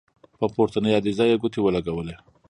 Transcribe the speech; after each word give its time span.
په 0.39 0.45
پورتنۍ 0.53 0.91
عریضه 0.99 1.25
یې 1.29 1.35
ګوتې 1.41 1.59
ولګولې. 1.61 2.15